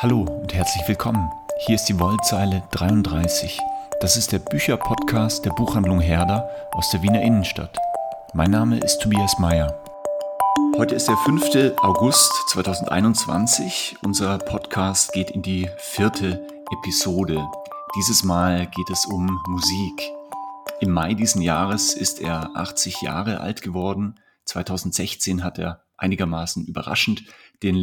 [0.00, 1.28] Hallo und herzlich willkommen.
[1.66, 3.58] Hier ist die Wollzeile 33.
[4.00, 7.76] Das ist der Bücherpodcast der Buchhandlung Herder aus der Wiener Innenstadt.
[8.32, 9.82] Mein Name ist Tobias Mayer.
[10.76, 11.78] Heute ist der 5.
[11.78, 13.96] August 2021.
[14.04, 16.46] Unser Podcast geht in die vierte
[16.78, 17.44] Episode.
[17.96, 20.00] Dieses Mal geht es um Musik.
[20.78, 24.20] Im Mai diesen Jahres ist er 80 Jahre alt geworden.
[24.44, 27.24] 2016 hat er einigermaßen überraschend
[27.64, 27.74] den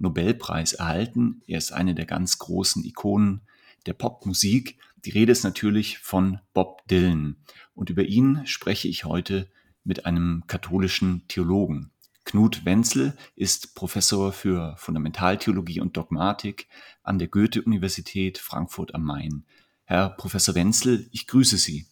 [0.00, 1.42] Literatur-Nobelpreis erhalten.
[1.46, 3.42] Er ist eine der ganz großen Ikonen
[3.86, 4.78] der Popmusik.
[5.04, 7.36] Die Rede ist natürlich von Bob Dylan.
[7.74, 9.48] Und über ihn spreche ich heute
[9.84, 11.90] mit einem katholischen Theologen.
[12.24, 16.68] Knut Wenzel ist Professor für Fundamentaltheologie und Dogmatik
[17.02, 19.46] an der Goethe-Universität Frankfurt am Main.
[19.84, 21.86] Herr Professor Wenzel, ich grüße Sie.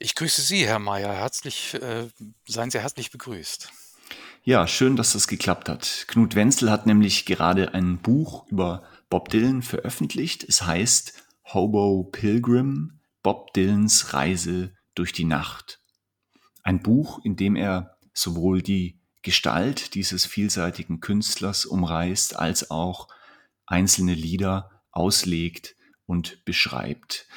[0.00, 1.14] Ich grüße Sie, Herr Mayer.
[1.14, 2.08] Herzlich, äh,
[2.46, 3.70] seien Sie herzlich begrüßt.
[4.44, 6.06] Ja, schön, dass das geklappt hat.
[6.08, 10.42] Knut Wenzel hat nämlich gerade ein Buch über Bob Dylan veröffentlicht.
[10.42, 11.12] Es heißt
[11.44, 15.78] Hobo Pilgrim, Bob Dylans Reise durch die Nacht.
[16.64, 23.06] Ein Buch, in dem er sowohl die Gestalt dieses vielseitigen Künstlers umreißt, als auch
[23.66, 27.28] einzelne Lieder auslegt und beschreibt.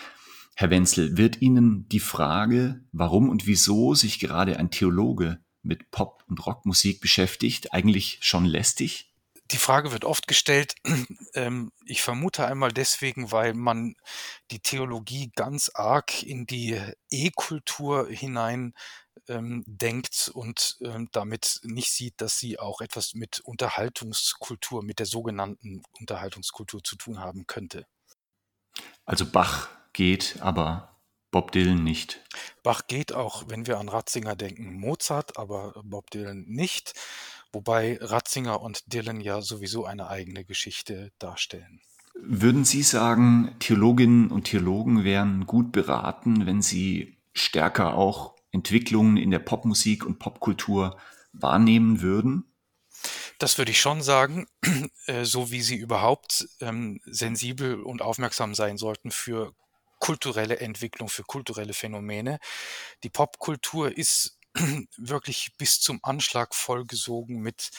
[0.55, 6.23] Herr Wenzel, wird Ihnen die Frage, warum und wieso sich gerade ein Theologe mit Pop-
[6.27, 9.11] und Rockmusik beschäftigt, eigentlich schon lästig?
[9.51, 10.75] Die Frage wird oft gestellt.
[11.33, 13.95] Ähm, ich vermute einmal deswegen, weil man
[14.51, 18.73] die Theologie ganz arg in die E-Kultur hinein
[19.27, 25.07] ähm, denkt und ähm, damit nicht sieht, dass sie auch etwas mit Unterhaltungskultur, mit der
[25.07, 27.85] sogenannten Unterhaltungskultur zu tun haben könnte.
[29.03, 30.94] Also Bach geht, aber
[31.35, 32.21] Bob Dylan nicht.
[32.63, 36.93] Bach geht auch, wenn wir an Ratzinger denken, Mozart, aber Bob Dylan nicht,
[37.51, 41.81] wobei Ratzinger und Dylan ja sowieso eine eigene Geschichte darstellen.
[42.13, 49.29] Würden Sie sagen, Theologinnen und Theologen wären gut beraten, wenn sie stärker auch Entwicklungen in
[49.29, 50.97] der Popmusik und Popkultur
[51.33, 52.45] wahrnehmen würden?
[53.39, 54.47] Das würde ich schon sagen,
[55.07, 59.53] äh, so wie sie überhaupt ähm, sensibel und aufmerksam sein sollten für
[59.99, 62.39] kulturelle Entwicklung, für kulturelle Phänomene.
[63.03, 64.37] Die Popkultur ist
[64.97, 67.71] wirklich bis zum Anschlag vollgesogen mit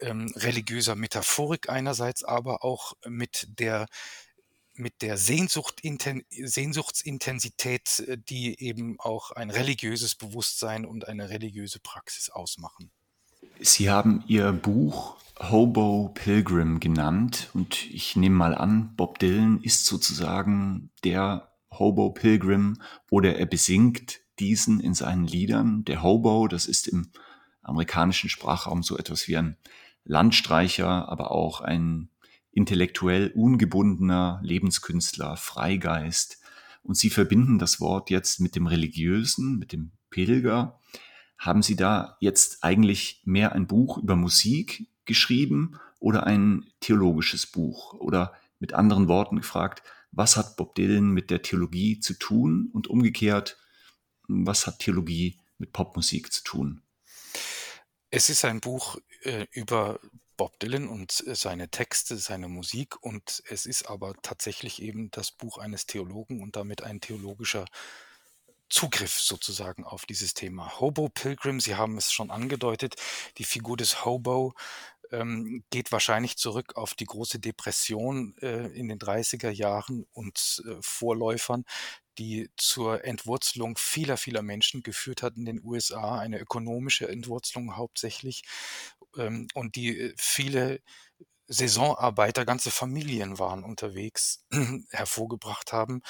[0.00, 3.86] ähm, religiöser Metaphorik einerseits, aber auch mit der
[4.74, 5.82] mit der Sehnsucht,
[6.30, 12.90] Sehnsuchtsintensität, äh, die eben auch ein religiöses Bewusstsein und eine religiöse Praxis ausmachen.
[13.60, 19.86] Sie haben Ihr Buch Hobo Pilgrim genannt und ich nehme mal an, Bob Dylan ist
[19.86, 22.76] sozusagen der Hobo Pilgrim
[23.10, 25.82] oder er besingt diesen in seinen Liedern.
[25.84, 27.10] Der Hobo, das ist im
[27.62, 29.56] amerikanischen Sprachraum so etwas wie ein
[30.04, 32.10] Landstreicher, aber auch ein
[32.52, 36.38] intellektuell ungebundener Lebenskünstler, Freigeist.
[36.82, 40.78] Und Sie verbinden das Wort jetzt mit dem Religiösen, mit dem Pilger.
[41.38, 47.94] Haben Sie da jetzt eigentlich mehr ein Buch über Musik geschrieben oder ein theologisches Buch?
[47.94, 52.88] Oder mit anderen Worten gefragt, was hat Bob Dylan mit der Theologie zu tun und
[52.88, 53.58] umgekehrt,
[54.28, 56.82] was hat Theologie mit Popmusik zu tun?
[58.10, 60.00] Es ist ein Buch äh, über
[60.36, 65.30] Bob Dylan und äh, seine Texte, seine Musik und es ist aber tatsächlich eben das
[65.30, 67.66] Buch eines Theologen und damit ein theologischer
[68.70, 70.80] Zugriff sozusagen auf dieses Thema.
[70.80, 72.94] Hobo Pilgrim, Sie haben es schon angedeutet,
[73.38, 74.54] die Figur des Hobo
[75.12, 80.76] ähm, geht wahrscheinlich zurück auf die große Depression äh, in den 30er Jahren und äh,
[80.80, 81.64] Vorläufern,
[82.18, 88.42] die zur Entwurzelung vieler, vieler Menschen geführt hat in den USA, eine ökonomische Entwurzelung hauptsächlich.
[89.16, 90.80] Ähm, und die äh, viele
[91.48, 94.44] Saisonarbeiter, ganze Familien waren unterwegs,
[94.90, 96.02] hervorgebracht haben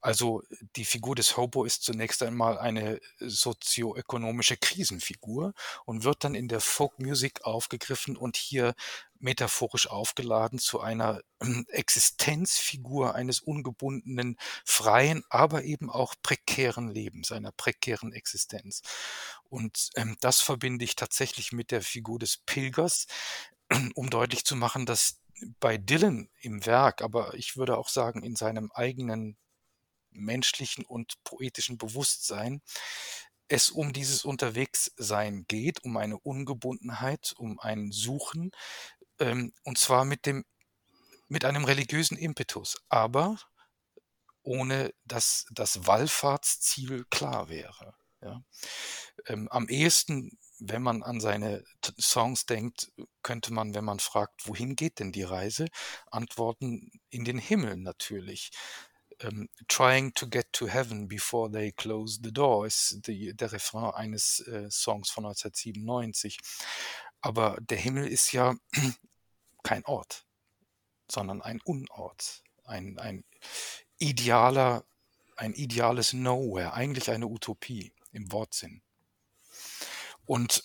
[0.00, 0.42] also
[0.76, 5.54] die Figur des Hobo ist zunächst einmal eine sozioökonomische Krisenfigur
[5.86, 8.74] und wird dann in der Folkmusik aufgegriffen und hier
[9.18, 11.20] metaphorisch aufgeladen zu einer
[11.68, 18.82] Existenzfigur eines ungebundenen, freien, aber eben auch prekären Lebens, einer prekären Existenz.
[19.48, 23.08] Und ähm, das verbinde ich tatsächlich mit der Figur des Pilgers,
[23.94, 25.18] um deutlich zu machen, dass
[25.60, 29.36] bei Dylan im Werk, aber ich würde auch sagen in seinem eigenen
[30.10, 32.62] menschlichen und poetischen Bewusstsein
[33.48, 38.50] es um dieses Unterwegssein geht, um eine Ungebundenheit, um ein Suchen,
[39.18, 40.44] ähm, und zwar mit dem,
[41.28, 43.38] mit einem religiösen Impetus, aber
[44.42, 47.94] ohne dass das Wallfahrtsziel klar wäre.
[48.20, 48.42] Ja.
[49.26, 51.64] Ähm, am ehesten wenn man an seine
[52.00, 52.90] Songs denkt,
[53.22, 55.66] könnte man, wenn man fragt, wohin geht denn die Reise,
[56.10, 58.50] antworten in den Himmel natürlich.
[59.20, 63.92] Ähm, Trying to get to heaven before they close the door ist die, der Refrain
[63.94, 66.38] eines äh, Songs von 1997.
[67.20, 68.54] Aber der Himmel ist ja
[69.62, 70.24] kein Ort,
[71.10, 73.24] sondern ein Unort, ein, ein
[73.98, 74.84] idealer,
[75.36, 78.82] ein ideales Nowhere, eigentlich eine Utopie im Wortsinn.
[80.26, 80.62] Und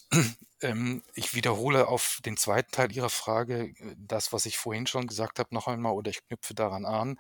[1.16, 5.40] ich wiederhole auf den zweiten Teil Ihrer Frage äh, das, was ich vorhin schon gesagt
[5.40, 7.18] habe, noch einmal, oder ich knüpfe daran an.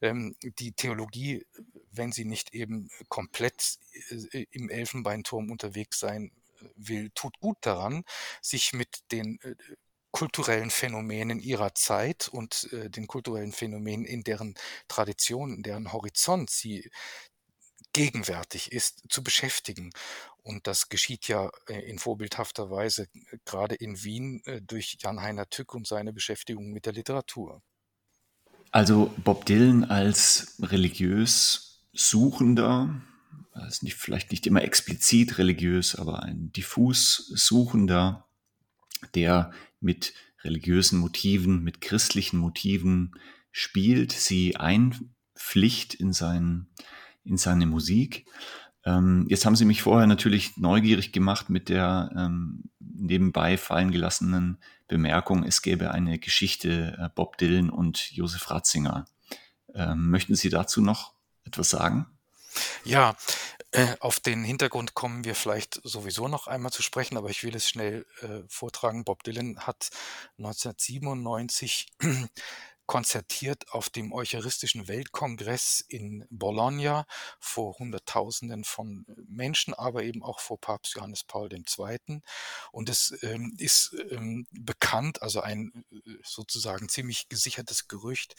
[0.00, 1.46] Ähm, die Theologie,
[1.90, 3.78] wenn sie nicht eben komplett
[4.32, 8.04] äh, im Elfenbeinturm unterwegs sein äh, will, tut gut daran,
[8.40, 9.54] sich mit den äh,
[10.12, 14.54] kulturellen Phänomenen ihrer Zeit und äh, den kulturellen Phänomenen in deren
[14.86, 16.90] Tradition, in deren Horizont sie
[17.92, 19.90] gegenwärtig ist, zu beschäftigen.
[20.42, 25.48] Und das geschieht ja äh, in vorbildhafter Weise äh, gerade in Wien äh, durch Jan-Heiner
[25.48, 27.62] Tück und seine Beschäftigung mit der Literatur.
[28.70, 33.02] Also Bob Dylan als religiös Suchender,
[33.52, 38.26] also nicht, vielleicht nicht immer explizit religiös, aber ein diffus Suchender,
[39.14, 43.14] der mit religiösen Motiven, mit christlichen Motiven
[43.50, 46.66] spielt, sie einpflicht in, sein,
[47.24, 48.26] in seine Musik.
[48.84, 54.58] Ähm, jetzt haben Sie mich vorher natürlich neugierig gemacht mit der ähm, nebenbei fallen gelassenen
[54.88, 59.06] Bemerkung, es gäbe eine Geschichte äh, Bob Dylan und Josef Ratzinger.
[59.74, 61.14] Ähm, möchten Sie dazu noch
[61.44, 62.06] etwas sagen?
[62.84, 63.16] Ja,
[63.70, 67.56] äh, auf den Hintergrund kommen wir vielleicht sowieso noch einmal zu sprechen, aber ich will
[67.56, 69.04] es schnell äh, vortragen.
[69.04, 69.88] Bob Dylan hat
[70.36, 71.86] 1997
[72.86, 77.06] konzertiert auf dem Eucharistischen Weltkongress in Bologna
[77.38, 82.20] vor Hunderttausenden von Menschen, aber eben auch vor Papst Johannes Paul II.
[82.72, 88.34] Und es ähm, ist ähm, bekannt, also ein äh, sozusagen ziemlich gesichertes Gerücht,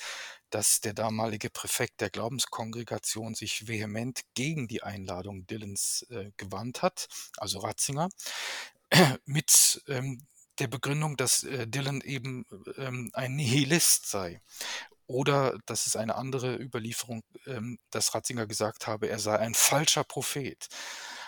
[0.50, 7.08] dass der damalige Präfekt der Glaubenskongregation sich vehement gegen die Einladung Dylans äh, gewandt hat,
[7.38, 8.10] also Ratzinger
[9.26, 10.26] mit ähm,
[10.64, 12.46] der Begründung, dass äh, Dylan eben
[12.78, 14.42] ähm, ein Nihilist sei.
[15.08, 20.06] Oder das ist eine andere Überlieferung, ähm, dass Ratzinger gesagt habe, er sei ein falscher
[20.06, 20.70] Prophet.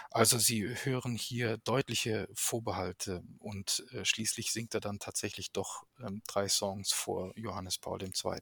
[0.10, 6.22] Also Sie hören hier deutliche Vorbehalte und äh, schließlich singt er dann tatsächlich doch ähm,
[6.26, 8.40] drei Songs vor Johannes Paul II.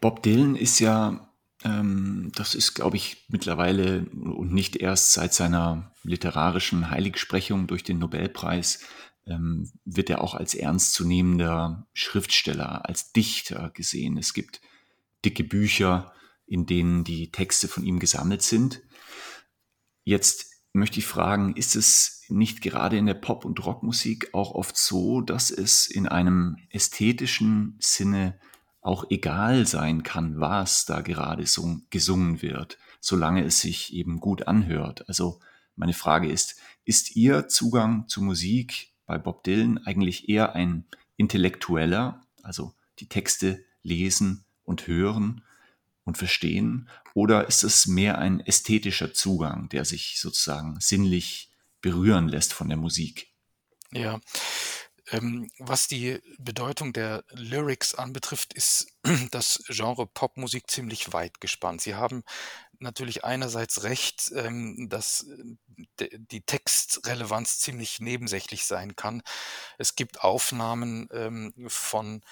[0.00, 1.32] Bob Dylan ist ja,
[1.62, 8.00] ähm, das ist, glaube ich, mittlerweile und nicht erst seit seiner literarischen Heiligsprechung durch den
[8.00, 8.80] Nobelpreis
[9.26, 14.16] ähm, wird er auch als ernstzunehmender Schriftsteller, als Dichter gesehen.
[14.16, 14.60] Es gibt
[15.24, 16.12] dicke Bücher,
[16.46, 18.82] in denen die Texte von ihm gesammelt sind.
[20.04, 24.76] Jetzt möchte ich fragen, ist es nicht gerade in der Pop- und Rockmusik auch oft
[24.76, 28.38] so, dass es in einem ästhetischen Sinne
[28.80, 34.46] auch egal sein kann, was da gerade so gesungen wird, solange es sich eben gut
[34.46, 35.08] anhört?
[35.08, 35.40] Also
[35.76, 40.86] meine Frage ist, ist Ihr Zugang zu Musik bei Bob Dylan eigentlich eher ein
[41.16, 45.44] intellektueller, also die Texte lesen und hören
[46.04, 52.52] und verstehen, oder ist es mehr ein ästhetischer Zugang, der sich sozusagen sinnlich berühren lässt
[52.52, 53.32] von der Musik?
[53.92, 54.20] Ja,
[55.10, 58.86] ähm, was die Bedeutung der Lyrics anbetrifft, ist
[59.30, 61.82] das Genre Popmusik ziemlich weit gespannt.
[61.82, 62.24] Sie haben
[62.84, 65.26] natürlich einerseits recht, ähm, dass
[65.98, 69.22] äh, die Textrelevanz ziemlich nebensächlich sein kann.
[69.78, 72.22] Es gibt Aufnahmen ähm, von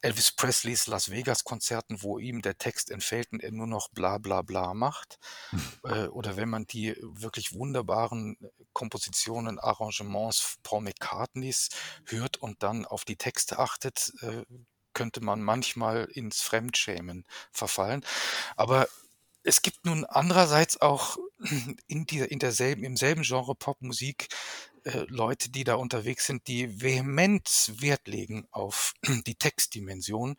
[0.00, 4.18] Elvis Presleys Las Vegas Konzerten, wo ihm der Text entfällt und er nur noch bla
[4.18, 5.18] bla bla macht.
[5.84, 8.36] Äh, oder wenn man die wirklich wunderbaren
[8.72, 11.68] Kompositionen, Arrangements Paul McCartneys
[12.04, 14.44] hört und dann auf die Texte achtet, äh,
[14.92, 18.04] könnte man manchmal ins Fremdschämen verfallen.
[18.56, 18.88] Aber
[19.48, 21.16] es gibt nun andererseits auch
[21.86, 24.28] in, dieser, in derselben, im selben Genre Popmusik
[24.84, 28.92] äh, Leute, die da unterwegs sind, die vehement Wert legen auf
[29.26, 30.36] die Textdimension.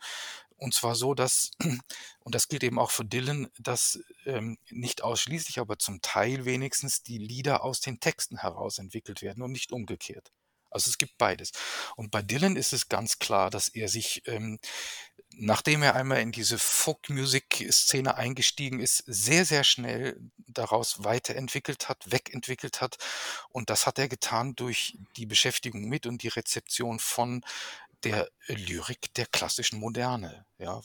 [0.58, 1.50] Und zwar so, dass,
[2.20, 7.02] und das gilt eben auch für Dylan, dass ähm, nicht ausschließlich, aber zum Teil wenigstens
[7.02, 10.32] die Lieder aus den Texten heraus entwickelt werden und nicht umgekehrt.
[10.70, 11.52] Also es gibt beides.
[11.96, 14.60] Und bei Dylan ist es ganz klar, dass er sich ähm,
[15.36, 22.82] nachdem er einmal in diese Folk-Music-Szene eingestiegen ist, sehr, sehr schnell daraus weiterentwickelt hat, wegentwickelt
[22.82, 22.98] hat.
[23.50, 27.44] Und das hat er getan durch die Beschäftigung mit und die Rezeption von
[28.04, 30.46] der Lyrik der klassischen Moderne.
[30.58, 30.82] Ja,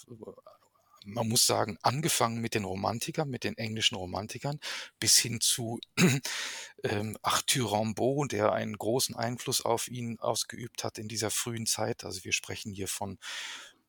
[1.04, 4.58] man muss sagen, angefangen mit den Romantikern, mit den englischen Romantikern,
[4.98, 5.78] bis hin zu
[6.82, 12.04] ähm, Arthur Rimbaud, der einen großen Einfluss auf ihn ausgeübt hat in dieser frühen Zeit.
[12.04, 13.18] Also wir sprechen hier von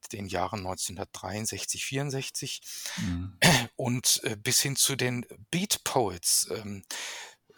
[0.07, 2.61] den Jahren 1963, 64
[2.97, 3.37] mhm.
[3.75, 6.47] und äh, bis hin zu den Beat Poets.
[6.51, 6.83] Ähm,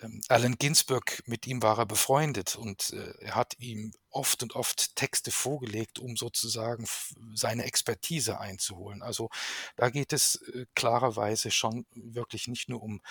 [0.01, 4.55] ähm, Allen Ginsberg, mit ihm war er befreundet und äh, er hat ihm oft und
[4.55, 6.87] oft Texte vorgelegt, um sozusagen
[7.33, 9.01] seine Expertise einzuholen.
[9.01, 9.29] Also
[9.75, 13.01] da geht es äh, klarerweise schon wirklich nicht nur um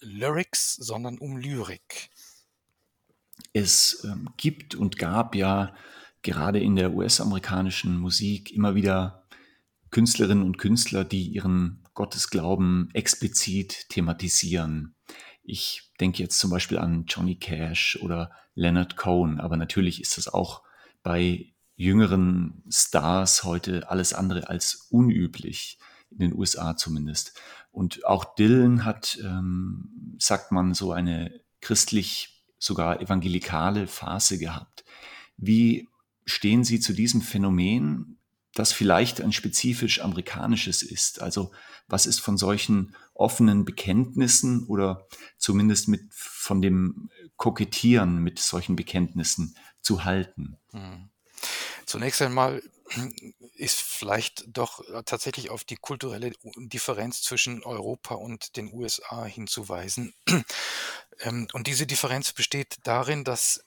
[0.00, 2.10] Lyrics, sondern um Lyrik.
[3.52, 5.74] Es ähm, gibt und gab ja
[6.22, 9.26] gerade in der US-amerikanischen Musik immer wieder
[9.90, 14.94] Künstlerinnen und Künstler, die ihren Gottesglauben explizit thematisieren.
[15.42, 20.28] Ich denke jetzt zum Beispiel an Johnny Cash oder Leonard Cohen, aber natürlich ist das
[20.28, 20.62] auch
[21.02, 25.78] bei jüngeren Stars heute alles andere als unüblich,
[26.10, 27.40] in den USA zumindest.
[27.70, 34.84] Und auch Dylan hat, ähm, sagt man, so eine christlich, sogar evangelikale Phase gehabt.
[35.36, 35.88] Wie
[36.24, 38.18] stehen Sie zu diesem Phänomen,
[38.54, 41.20] das vielleicht ein spezifisch amerikanisches ist?
[41.22, 41.52] Also
[41.88, 45.06] was ist von solchen offenen Bekenntnissen oder
[45.38, 50.58] zumindest mit von dem Kokettieren mit solchen Bekenntnissen zu halten?
[50.70, 51.08] Hm.
[51.86, 52.62] Zunächst einmal
[53.54, 60.14] ist vielleicht doch tatsächlich auf die kulturelle Differenz zwischen Europa und den USA hinzuweisen.
[61.20, 63.64] Ähm, und diese Differenz besteht darin, dass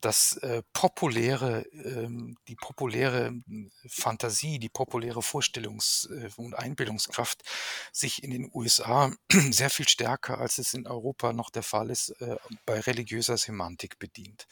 [0.00, 7.42] das äh, populäre, ähm, die populäre hm, Fantasie, die populäre Vorstellungs- äh, und Einbildungskraft
[7.92, 9.12] sich in den USA
[9.50, 13.98] sehr viel stärker, als es in Europa noch der Fall ist, äh, bei religiöser Semantik
[13.98, 14.46] bedient.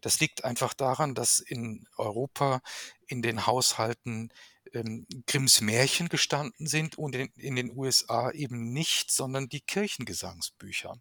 [0.00, 2.60] Das liegt einfach daran, dass in Europa
[3.06, 4.30] in den Haushalten
[4.72, 10.98] ähm, Grimms Märchen gestanden sind und in, in den USA eben nicht, sondern die Kirchengesangsbücher.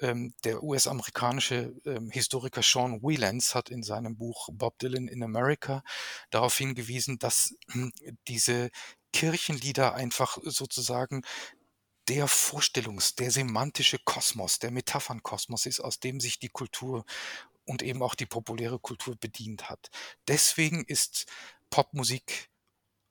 [0.00, 5.82] Ähm, der US-amerikanische ähm, Historiker Sean Whelans hat in seinem Buch Bob Dylan in America
[6.30, 7.92] darauf hingewiesen, dass hm,
[8.28, 8.70] diese
[9.12, 11.22] Kirchenlieder einfach sozusagen
[12.08, 17.04] der Vorstellungs-, der semantische Kosmos, der Metaphernkosmos ist, aus dem sich die Kultur
[17.64, 19.90] und eben auch die populäre Kultur bedient hat.
[20.28, 21.26] Deswegen ist
[21.70, 22.50] Popmusik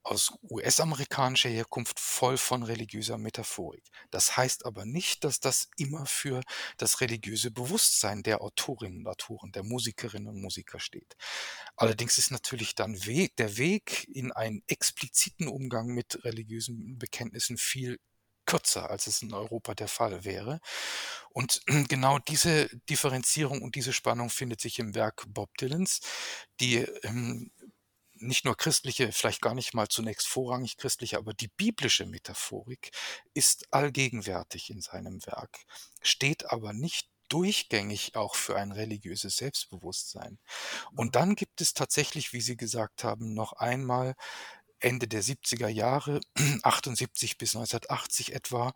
[0.04, 3.84] aus US-amerikanischer Herkunft voll von religiöser Metaphorik.
[4.12, 6.42] Das heißt aber nicht, dass das immer für
[6.78, 11.16] das religiöse Bewusstsein der Autorinnen und Autoren, der Musikerinnen und Musiker steht.
[11.78, 18.00] Allerdings ist natürlich dann Weg, der Weg in einen expliziten Umgang mit religiösen Bekenntnissen viel
[18.46, 20.60] kürzer, als es in Europa der Fall wäre.
[21.30, 26.02] Und genau diese Differenzierung und diese Spannung findet sich im Werk Bob Dylans,
[26.60, 27.52] die ähm,
[28.24, 32.92] nicht nur christliche, vielleicht gar nicht mal zunächst vorrangig christliche, aber die biblische Metaphorik
[33.34, 35.58] ist allgegenwärtig in seinem Werk,
[36.02, 40.38] steht aber nicht durchgängig auch für ein religiöses Selbstbewusstsein.
[40.96, 44.16] Und dann gibt es tatsächlich, wie Sie gesagt haben, noch einmal
[44.80, 46.20] Ende der 70er Jahre,
[46.64, 48.74] 78 bis 1980 etwa,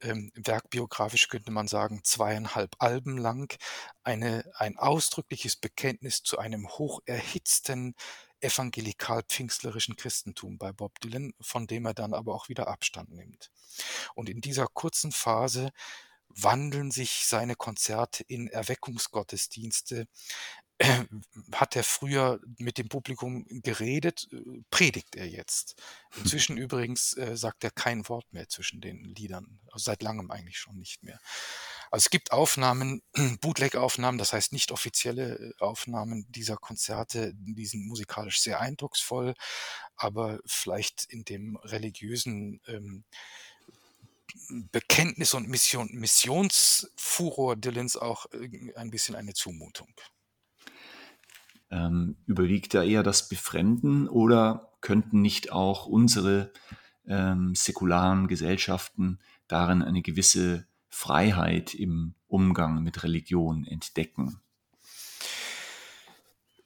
[0.00, 3.56] ähm, werkbiografisch könnte man sagen, zweieinhalb Alben lang,
[4.02, 7.94] eine, ein ausdrückliches Bekenntnis zu einem hoch erhitzten
[8.42, 13.50] evangelikal-pfingstlerischen Christentum bei Bob Dylan, von dem er dann aber auch wieder Abstand nimmt.
[14.14, 15.70] Und in dieser kurzen Phase
[16.28, 20.06] wandeln sich seine Konzerte in Erweckungsgottesdienste,
[21.52, 25.76] hat er früher mit dem Publikum geredet, äh, predigt er jetzt.
[26.16, 30.58] Inzwischen übrigens äh, sagt er kein Wort mehr zwischen den Liedern, also seit langem eigentlich
[30.58, 31.20] schon nicht mehr.
[31.90, 33.02] Also es gibt Aufnahmen,
[33.40, 39.34] Bootleg-Aufnahmen, das heißt nicht offizielle äh, Aufnahmen dieser Konzerte, die sind musikalisch sehr eindrucksvoll,
[39.96, 43.04] aber vielleicht in dem religiösen ähm,
[44.48, 48.26] Bekenntnis und Mission, Missionsfuror Dylans auch
[48.76, 49.92] ein bisschen eine Zumutung.
[51.72, 56.52] Ähm, überwiegt da eher das Befremden oder könnten nicht auch unsere
[57.06, 64.42] ähm, säkularen Gesellschaften darin eine gewisse Freiheit im Umgang mit Religion entdecken?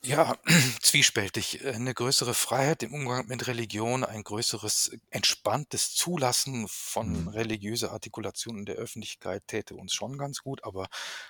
[0.06, 0.36] Ja,
[0.82, 1.64] zwiespältig.
[1.64, 7.28] Äh, eine größere Freiheit im Umgang mit Religion, ein größeres entspanntes Zulassen von Mhm.
[7.28, 10.88] religiöser Artikulation in der Öffentlichkeit täte uns schon ganz gut, aber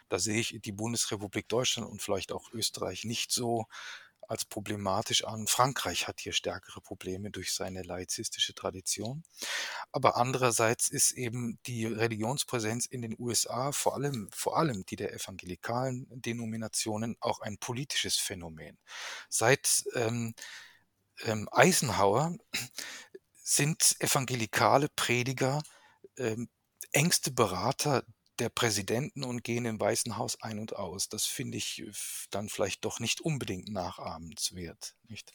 [0.08, 3.66] da sehe ich die Bundesrepublik Deutschland und vielleicht auch Österreich nicht so
[4.28, 5.46] als problematisch an.
[5.46, 9.24] Frankreich hat hier stärkere Probleme durch seine laizistische Tradition.
[9.92, 15.12] Aber andererseits ist eben die Religionspräsenz in den USA, vor allem, vor allem die der
[15.12, 18.78] evangelikalen Denominationen, auch ein politisches Phänomen.
[19.28, 20.34] Seit ähm,
[21.24, 22.36] ähm, Eisenhower
[23.42, 25.62] sind evangelikale Prediger
[26.16, 26.48] ähm,
[26.92, 28.04] engste Berater
[28.38, 31.08] der Präsidenten und gehen im Weißen Haus ein und aus.
[31.08, 31.90] Das finde ich äh,
[32.30, 34.94] dann vielleicht doch nicht unbedingt nachahmenswert.
[35.08, 35.32] Nicht?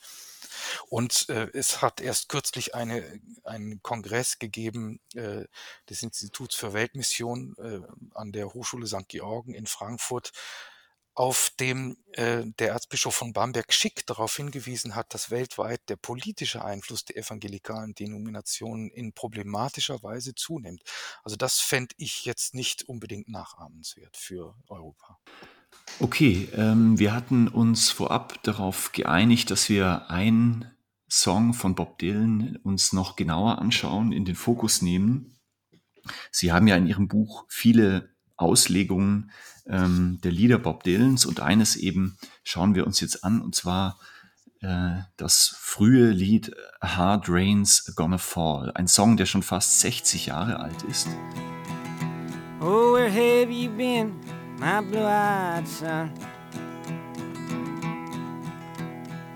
[0.88, 5.46] Und äh, es hat erst kürzlich eine, einen Kongress gegeben äh,
[5.90, 7.82] des Instituts für Weltmission äh,
[8.14, 9.08] an der Hochschule St.
[9.08, 10.32] Georgen in Frankfurt,
[11.14, 16.64] auf dem äh, der Erzbischof von Bamberg Schick darauf hingewiesen hat, dass weltweit der politische
[16.64, 20.84] Einfluss der evangelikalen Denominationen in problematischer Weise zunimmt.
[21.24, 25.20] Also das fände ich jetzt nicht unbedingt nachahmenswert für Europa.
[26.00, 30.72] Okay, ähm, wir hatten uns vorab darauf geeinigt, dass wir einen
[31.10, 35.38] Song von Bob Dylan uns noch genauer anschauen, in den Fokus nehmen.
[36.32, 39.32] Sie haben ja in Ihrem Buch viele Auslegungen
[39.68, 44.00] ähm, der Lieder Bob Dylans und eines eben schauen wir uns jetzt an und zwar
[44.62, 50.60] äh, das frühe Lied Hard Rain's Gonna Fall, ein Song, der schon fast 60 Jahre
[50.60, 51.08] alt ist.
[52.60, 54.14] Oh, where have you been,
[54.60, 56.12] my blue-eyed son?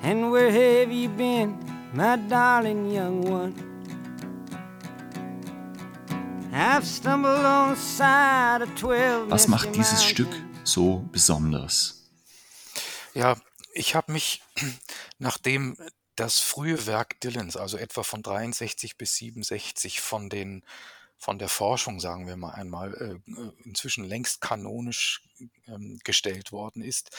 [0.04, 1.56] And where have you been,
[1.94, 3.75] my darling young one?
[9.30, 10.34] Was macht dieses Stück
[10.64, 12.10] so besonders?
[13.14, 13.36] Ja,
[13.74, 14.42] ich habe mich,
[15.20, 15.76] nachdem
[16.16, 20.64] das frühe Werk Dylans, also etwa von 63 bis 67, von den
[21.18, 22.94] von der Forschung, sagen wir mal einmal,
[23.28, 25.24] äh, inzwischen längst kanonisch
[25.68, 27.18] ähm, gestellt worden ist,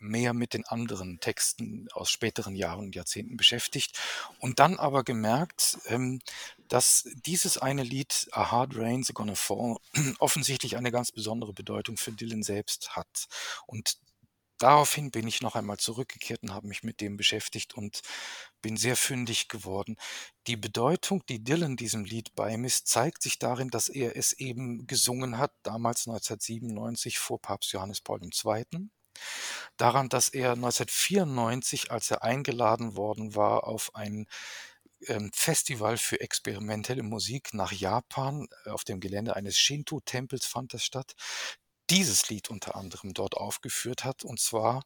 [0.00, 3.98] mehr mit den anderen Texten aus späteren Jahren und Jahrzehnten beschäftigt
[4.38, 6.20] und dann aber gemerkt, ähm,
[6.68, 9.76] dass dieses eine Lied A Hard Rain's Gonna Fall
[10.18, 13.28] offensichtlich eine ganz besondere Bedeutung für Dylan selbst hat.
[13.66, 13.98] Und
[14.58, 18.02] daraufhin bin ich noch einmal zurückgekehrt und habe mich mit dem beschäftigt und
[18.62, 19.96] bin sehr fündig geworden.
[20.46, 25.38] Die Bedeutung, die Dylan diesem Lied beimisst, zeigt sich darin, dass er es eben gesungen
[25.38, 28.90] hat, damals 1997 vor Papst Johannes Paul II
[29.76, 34.26] daran, dass er 1994, als er eingeladen worden war auf ein
[35.06, 40.84] ähm, Festival für experimentelle Musik nach Japan, äh, auf dem Gelände eines Shinto-Tempels fand das
[40.84, 41.14] statt,
[41.90, 44.84] dieses Lied unter anderem dort aufgeführt hat, und zwar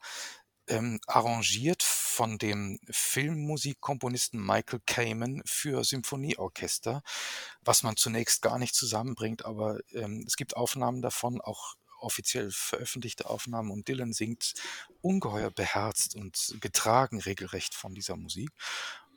[0.67, 7.03] ähm, arrangiert von dem Filmmusikkomponisten Michael Kamen für Symphonieorchester,
[7.61, 13.29] was man zunächst gar nicht zusammenbringt, aber ähm, es gibt Aufnahmen davon, auch offiziell veröffentlichte
[13.29, 14.55] Aufnahmen und Dylan singt
[15.01, 18.51] ungeheuer beherzt und getragen regelrecht von dieser Musik.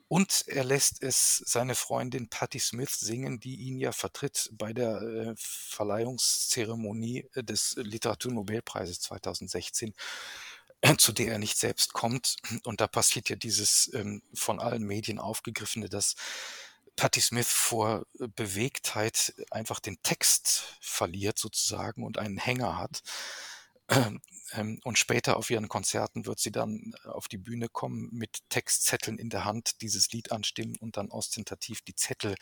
[0.08, 5.02] Und er lässt es seine Freundin Patti Smith singen, die ihn ja vertritt bei der
[5.02, 9.92] äh, Verleihungszeremonie des Literaturnobelpreises 2016
[10.80, 12.36] äh, zu der er nicht selbst kommt.
[12.64, 16.14] Und da passiert ja dieses ähm, von allen Medien aufgegriffene, dass
[16.98, 23.02] Patti Smith vor äh, Bewegtheit einfach den Text verliert sozusagen und einen Hänger hat.
[23.88, 24.20] Ähm,
[24.52, 28.40] ähm, und später auf ihren Konzerten wird sie dann äh, auf die Bühne kommen mit
[28.50, 32.34] Textzetteln in der Hand, dieses Lied anstimmen und dann ostentativ die Zettel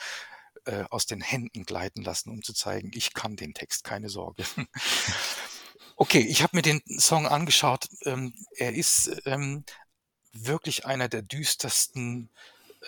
[0.65, 4.43] äh, aus den Händen gleiten lassen, um zu zeigen, ich kann den Text, keine Sorge.
[5.97, 7.89] okay, ich habe mir den Song angeschaut.
[8.07, 9.11] Ähm, er ist
[10.33, 12.31] wirklich einer der düstersten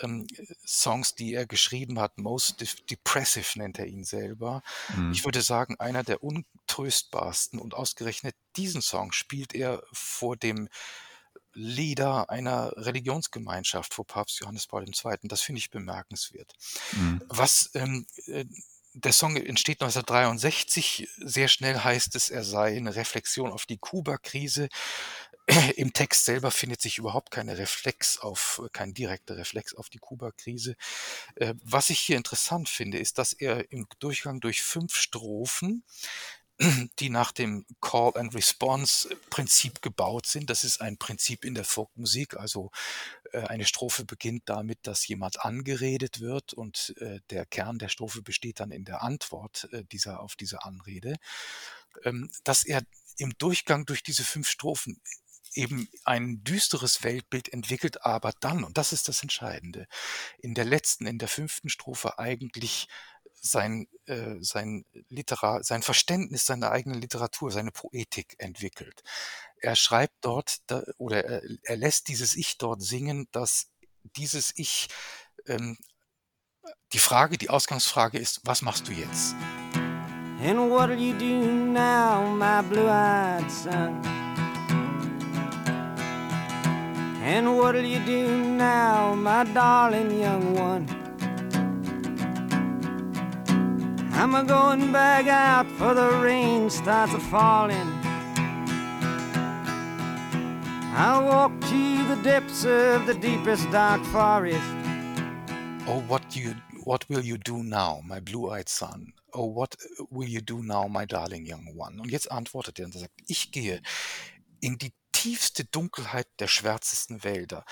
[0.02, 0.26] ähm,
[0.66, 4.62] Songs, die er geschrieben hat, Most Depressive nennt er ihn selber.
[4.94, 5.12] Mhm.
[5.12, 10.68] Ich würde sagen, einer der untröstbarsten und ausgerechnet diesen Song spielt er vor dem
[11.54, 15.16] Leader einer Religionsgemeinschaft, vor Papst Johannes Paul II.
[15.24, 16.52] Das finde ich bemerkenswert.
[16.92, 17.22] Mhm.
[17.28, 18.44] Was ähm, äh,
[18.94, 21.08] der Song entsteht 1963.
[21.18, 24.68] Sehr schnell heißt es, er sei eine Reflexion auf die Kuba-Krise.
[25.76, 30.76] Im Text selber findet sich überhaupt keine Reflex auf, kein direkter Reflex auf die Kuba-Krise.
[31.36, 35.84] Äh, was ich hier interessant finde, ist, dass er im Durchgang durch fünf Strophen
[36.98, 40.50] die nach dem Call and Response Prinzip gebaut sind.
[40.50, 42.36] Das ist ein Prinzip in der Folkmusik.
[42.36, 42.72] Also
[43.32, 48.22] äh, eine Strophe beginnt damit, dass jemand angeredet wird und äh, der Kern der Strophe
[48.22, 51.14] besteht dann in der Antwort dieser auf diese Anrede.
[52.02, 52.82] Ähm, dass er
[53.18, 55.00] im Durchgang durch diese fünf Strophen
[55.54, 59.86] eben ein düsteres Weltbild entwickelt, aber dann, und das ist das Entscheidende,
[60.38, 62.88] in der letzten, in der fünften Strophe eigentlich
[63.40, 69.02] sein, äh, sein, Literar, sein Verständnis seiner eigenen Literatur, seine Poetik entwickelt.
[69.60, 73.68] Er schreibt dort, da, oder er, er, lässt dieses Ich dort singen, dass
[74.16, 74.88] dieses Ich,
[75.46, 75.76] ähm,
[76.92, 79.34] die Frage, die Ausgangsfrage ist, was machst du jetzt?
[80.40, 84.27] And what'll you do now, my blue-eyed son?
[87.28, 90.88] And what'll you do now, my darling young one?
[94.12, 97.90] I'm a going back out for the rain starts a falling.
[100.96, 104.72] I'll walk to the depths of the deepest dark forest.
[105.86, 109.12] Oh, what you what will you do now, my blue-eyed son?
[109.34, 109.76] Oh, what
[110.10, 112.00] will you do now, my darling young one?
[112.00, 113.82] Und jetzt antwortet er und sagt, ich gehe
[114.60, 117.64] in die tiefste Dunkelheit der schwärzesten Wälder.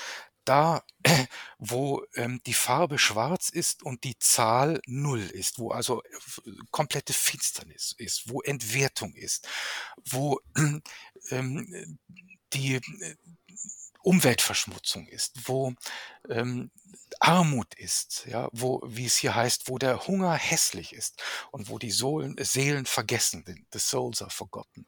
[0.44, 0.82] Da,
[1.58, 7.12] wo ähm, die Farbe schwarz ist und die Zahl null ist, wo also äh, komplette
[7.12, 9.48] Finsternis ist, wo Entwertung ist,
[10.08, 10.40] wo
[11.30, 11.98] ähm,
[12.52, 13.16] die äh,
[14.02, 15.74] Umweltverschmutzung ist, wo
[16.28, 16.70] ähm,
[17.18, 21.78] Armut ist, ja, wo, wie es hier heißt, wo der Hunger hässlich ist und wo
[21.78, 23.66] die Sohlen, Seelen vergessen sind.
[23.72, 24.86] The souls are forgotten.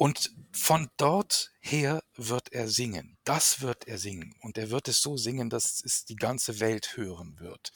[0.00, 3.18] Und von dort her wird er singen.
[3.24, 4.34] Das wird er singen.
[4.40, 7.70] Und er wird es so singen, dass es die ganze Welt hören wird.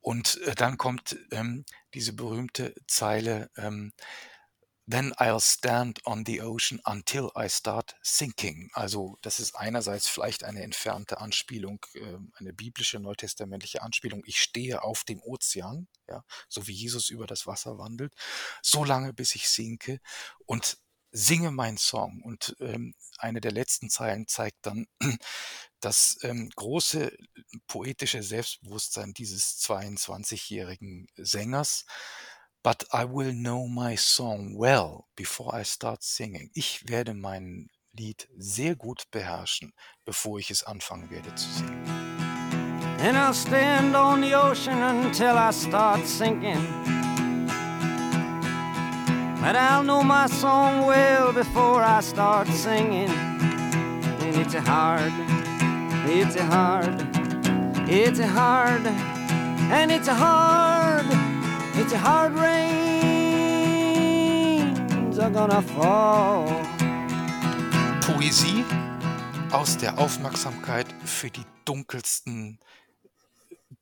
[0.00, 3.92] Und äh, dann kommt ähm, diese berühmte Zeile, ähm,
[4.90, 8.68] Then I'll stand on the ocean until I start sinking.
[8.72, 14.24] Also das ist einerseits vielleicht eine entfernte Anspielung, äh, eine biblische neutestamentliche Anspielung.
[14.26, 18.12] Ich stehe auf dem Ozean, ja, so wie Jesus über das Wasser wandelt,
[18.60, 20.00] so lange bis ich sinke
[20.46, 20.78] und
[21.12, 22.22] singe meinen Song.
[22.24, 24.86] Und ähm, eine der letzten Zeilen zeigt dann
[25.80, 27.16] das ähm, große
[27.66, 31.84] poetische Selbstbewusstsein dieses 22-jährigen Sängers
[32.62, 36.48] But I will know my song well before I start singing.
[36.54, 39.72] Ich werde mein Lied sehr gut beherrschen,
[40.04, 41.84] bevor ich es anfangen werde zu singen.
[43.00, 46.91] And I'll stand on the ocean until I start sinking.
[49.42, 53.10] But I'll know my song well before I start singing.
[53.10, 55.12] And it's a hard,
[56.06, 56.94] it's a hard,
[57.88, 58.86] it's a hard,
[59.72, 61.06] and it's a hard.
[61.74, 63.18] It's a hard rains
[65.18, 66.46] are gonna fall.
[68.02, 68.62] Poesie
[69.50, 72.60] aus der Aufmerksamkeit für die dunkelsten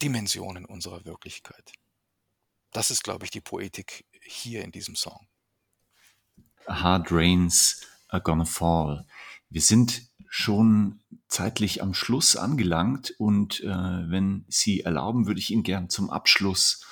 [0.01, 1.73] Dimensionen unserer Wirklichkeit.
[2.73, 5.30] Das ist, glaube ich, die Poetik hier in diesem Song.
[6.66, 9.07] Hard Rains are gonna fall.
[9.49, 15.62] Wir sind schon zeitlich am Schluss angelangt und äh, wenn Sie erlauben, würde ich Ihnen
[15.62, 16.85] gern zum Abschluss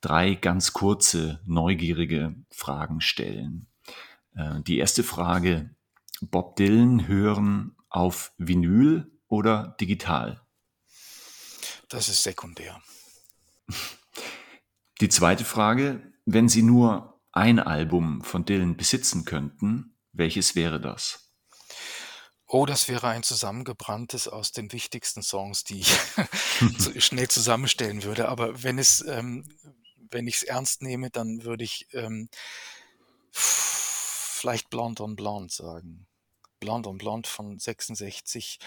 [0.00, 3.66] drei ganz kurze, neugierige Fragen stellen.
[4.34, 5.70] Äh, die erste Frage,
[6.20, 10.40] Bob Dylan hören auf Vinyl oder digital?
[11.88, 12.80] Das ist sekundär.
[15.00, 21.32] Die zweite Frage, wenn Sie nur ein Album von Dylan besitzen könnten, welches wäre das?
[22.48, 28.28] Oh, das wäre ein zusammengebranntes aus den wichtigsten Songs, die ich schnell zusammenstellen würde.
[28.28, 29.44] Aber wenn es, ähm,
[30.10, 32.28] wenn ich es ernst nehme, dann würde ich ähm,
[33.32, 36.06] vielleicht Blonde on Blonde sagen.
[36.60, 38.60] Blonde on Blonde von 66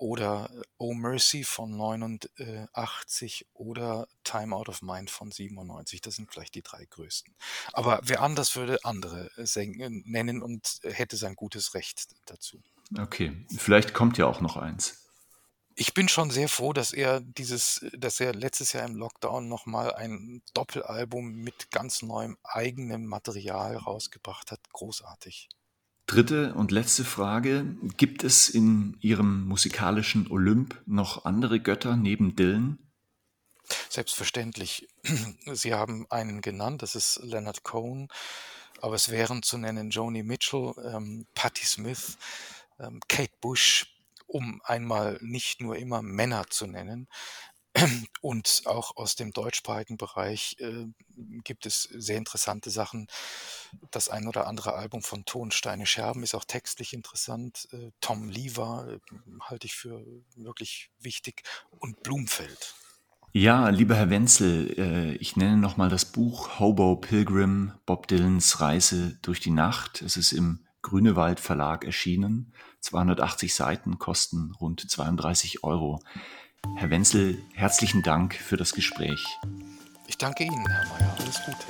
[0.00, 6.00] oder äh, Oh Mercy von 89 oder Time Out of Mind von 97.
[6.00, 7.34] Das sind vielleicht die drei größten.
[7.72, 9.30] Aber wer anders würde andere
[9.76, 12.62] nennen und hätte sein gutes Recht dazu.
[12.98, 15.00] Okay, vielleicht kommt ja auch noch eins
[15.80, 19.94] ich bin schon sehr froh, dass er dieses, dass er letztes Jahr im Lockdown nochmal
[19.94, 24.60] ein Doppelalbum mit ganz neuem eigenem Material rausgebracht hat.
[24.74, 25.48] Großartig.
[26.10, 27.76] Dritte und letzte Frage.
[27.96, 32.80] Gibt es in Ihrem musikalischen Olymp noch andere Götter neben Dylan?
[33.88, 34.88] Selbstverständlich.
[35.52, 38.08] Sie haben einen genannt, das ist Leonard Cohen,
[38.80, 42.18] aber es wären zu nennen Joni Mitchell, ähm, Patti Smith,
[42.80, 43.86] ähm, Kate Bush,
[44.26, 47.06] um einmal nicht nur immer Männer zu nennen.
[48.20, 50.86] Und auch aus dem deutschsprachigen Bereich äh,
[51.44, 53.06] gibt es sehr interessante Sachen.
[53.90, 57.68] Das ein oder andere Album von Tonsteine Scherben ist auch textlich interessant.
[57.72, 58.98] Äh, Tom Lever äh,
[59.42, 60.04] halte ich für
[60.36, 61.42] wirklich wichtig.
[61.78, 62.74] Und Blumfeld.
[63.32, 69.18] Ja, lieber Herr Wenzel, äh, ich nenne nochmal das Buch Hobo Pilgrim, Bob Dylans Reise
[69.22, 70.02] durch die Nacht.
[70.02, 72.52] Es ist im Grünewald Verlag erschienen.
[72.80, 76.00] 280 Seiten kosten rund 32 Euro.
[76.76, 79.38] Herr Wenzel, herzlichen Dank für das Gespräch.
[80.06, 81.14] Ich danke Ihnen, Herr Mayer.
[81.18, 81.66] Alles Gute.